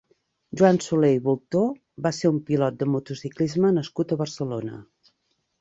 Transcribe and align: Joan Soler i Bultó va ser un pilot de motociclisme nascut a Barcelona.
Joan 0.61 0.79
Soler 0.85 1.11
i 1.17 1.19
Bultó 1.27 1.61
va 2.07 2.13
ser 2.21 2.31
un 2.37 2.39
pilot 2.49 2.79
de 2.81 2.87
motociclisme 2.95 3.73
nascut 3.79 4.15
a 4.15 4.19
Barcelona. 4.23 4.83